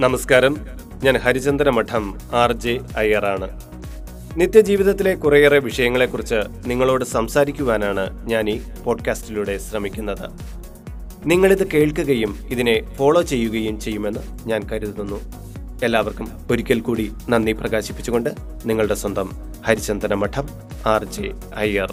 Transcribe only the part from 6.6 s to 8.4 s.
നിങ്ങളോട് സംസാരിക്കുവാനാണ്